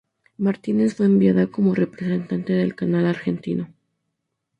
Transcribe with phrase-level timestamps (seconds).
[0.39, 3.71] Martínez fue enviada como representante del canal argentino.